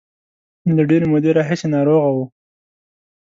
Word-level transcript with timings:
له 0.77 0.83
ډېرې 0.89 1.05
مودې 1.11 1.31
راهیسې 1.37 1.67
ناروغه 1.75 2.09
و. 2.15 2.17